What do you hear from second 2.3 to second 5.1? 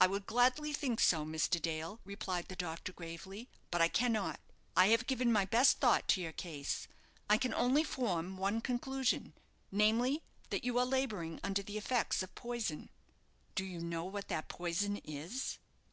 the doctor, gravely; "but I cannot. I have